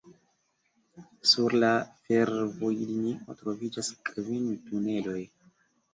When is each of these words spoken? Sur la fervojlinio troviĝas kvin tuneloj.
Sur 1.31 1.53
la 1.63 1.69
fervojlinio 2.07 3.37
troviĝas 3.43 3.93
kvin 4.11 4.49
tuneloj. 4.71 5.21